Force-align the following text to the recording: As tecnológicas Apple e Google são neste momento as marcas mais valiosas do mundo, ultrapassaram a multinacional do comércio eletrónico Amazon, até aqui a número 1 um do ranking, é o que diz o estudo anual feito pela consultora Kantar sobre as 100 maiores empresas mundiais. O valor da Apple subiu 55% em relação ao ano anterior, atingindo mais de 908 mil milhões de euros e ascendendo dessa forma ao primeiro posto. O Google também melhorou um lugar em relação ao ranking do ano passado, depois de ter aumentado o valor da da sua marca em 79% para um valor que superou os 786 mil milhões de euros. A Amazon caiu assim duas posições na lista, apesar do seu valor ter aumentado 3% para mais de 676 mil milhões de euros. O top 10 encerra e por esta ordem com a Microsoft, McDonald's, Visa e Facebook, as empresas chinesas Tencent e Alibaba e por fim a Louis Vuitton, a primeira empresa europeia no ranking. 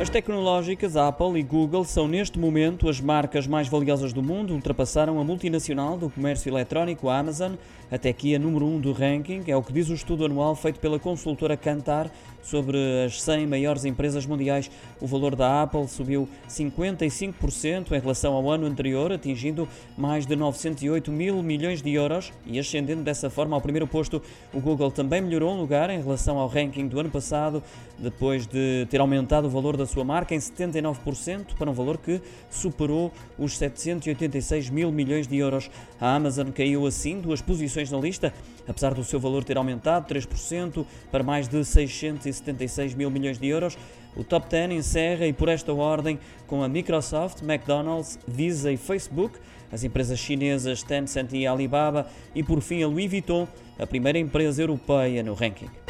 As 0.00 0.10
tecnológicas 0.10 0.96
Apple 0.96 1.38
e 1.38 1.42
Google 1.44 1.84
são 1.84 2.08
neste 2.08 2.36
momento 2.36 2.88
as 2.88 3.00
marcas 3.00 3.46
mais 3.46 3.68
valiosas 3.68 4.12
do 4.12 4.20
mundo, 4.20 4.52
ultrapassaram 4.52 5.20
a 5.20 5.24
multinacional 5.24 5.96
do 5.96 6.10
comércio 6.10 6.50
eletrónico 6.50 7.08
Amazon, 7.08 7.52
até 7.88 8.08
aqui 8.08 8.34
a 8.34 8.38
número 8.40 8.66
1 8.66 8.74
um 8.74 8.80
do 8.80 8.92
ranking, 8.92 9.44
é 9.46 9.56
o 9.56 9.62
que 9.62 9.72
diz 9.72 9.88
o 9.88 9.94
estudo 9.94 10.24
anual 10.24 10.56
feito 10.56 10.80
pela 10.80 10.98
consultora 10.98 11.56
Kantar 11.56 12.10
sobre 12.42 12.76
as 13.06 13.22
100 13.22 13.46
maiores 13.46 13.84
empresas 13.84 14.26
mundiais. 14.26 14.70
O 15.00 15.06
valor 15.06 15.34
da 15.34 15.62
Apple 15.62 15.88
subiu 15.88 16.28
55% 16.48 17.92
em 17.92 18.00
relação 18.00 18.34
ao 18.34 18.50
ano 18.50 18.66
anterior, 18.66 19.12
atingindo 19.12 19.68
mais 19.96 20.26
de 20.26 20.36
908 20.36 21.10
mil 21.10 21.42
milhões 21.42 21.80
de 21.80 21.92
euros 21.92 22.32
e 22.44 22.58
ascendendo 22.58 23.02
dessa 23.02 23.30
forma 23.30 23.56
ao 23.56 23.62
primeiro 23.62 23.86
posto. 23.86 24.20
O 24.52 24.60
Google 24.60 24.90
também 24.90 25.22
melhorou 25.22 25.54
um 25.54 25.60
lugar 25.60 25.88
em 25.88 26.02
relação 26.02 26.38
ao 26.38 26.48
ranking 26.48 26.86
do 26.86 27.00
ano 27.00 27.10
passado, 27.10 27.62
depois 27.98 28.46
de 28.46 28.86
ter 28.90 29.00
aumentado 29.00 29.46
o 29.46 29.50
valor 29.50 29.76
da 29.76 29.83
da 29.84 29.86
sua 29.86 30.04
marca 30.04 30.34
em 30.34 30.38
79% 30.38 31.54
para 31.58 31.70
um 31.70 31.74
valor 31.74 31.98
que 31.98 32.20
superou 32.50 33.12
os 33.38 33.56
786 33.58 34.70
mil 34.70 34.90
milhões 34.90 35.26
de 35.26 35.36
euros. 35.36 35.70
A 36.00 36.14
Amazon 36.14 36.48
caiu 36.50 36.86
assim 36.86 37.20
duas 37.20 37.42
posições 37.42 37.90
na 37.90 37.98
lista, 37.98 38.32
apesar 38.66 38.94
do 38.94 39.04
seu 39.04 39.20
valor 39.20 39.44
ter 39.44 39.58
aumentado 39.58 40.12
3% 40.12 40.84
para 41.12 41.22
mais 41.22 41.46
de 41.46 41.62
676 41.62 42.94
mil 42.94 43.10
milhões 43.10 43.38
de 43.38 43.46
euros. 43.46 43.76
O 44.16 44.24
top 44.24 44.48
10 44.48 44.72
encerra 44.72 45.26
e 45.26 45.32
por 45.32 45.48
esta 45.48 45.72
ordem 45.72 46.18
com 46.46 46.62
a 46.62 46.68
Microsoft, 46.68 47.42
McDonald's, 47.42 48.18
Visa 48.26 48.72
e 48.72 48.76
Facebook, 48.76 49.38
as 49.70 49.84
empresas 49.84 50.18
chinesas 50.18 50.82
Tencent 50.82 51.32
e 51.32 51.46
Alibaba 51.46 52.06
e 52.34 52.42
por 52.42 52.60
fim 52.60 52.82
a 52.82 52.86
Louis 52.86 53.10
Vuitton, 53.10 53.46
a 53.78 53.86
primeira 53.86 54.18
empresa 54.18 54.62
europeia 54.62 55.22
no 55.22 55.34
ranking. 55.34 55.83